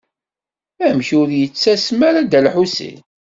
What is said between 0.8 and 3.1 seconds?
Amek ur yettasem ara Dda Lḥusin?